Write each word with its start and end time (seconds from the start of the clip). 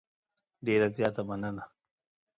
ډېره 0.65 0.87
زیاته 0.95 1.21
مننه. 1.27 1.63